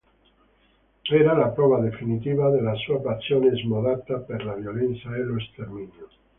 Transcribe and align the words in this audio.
Era 1.17 1.35
la 1.35 1.49
prova 1.51 1.77
definitiva 1.79 2.49
della 2.49 2.73
sua 2.73 2.99
passione 3.01 3.55
smodata 3.55 4.17
per 4.17 4.43
la 4.45 4.53
violenza 4.55 5.13
e 5.15 5.19
lo 5.19 5.39
sterminio. 5.39 6.09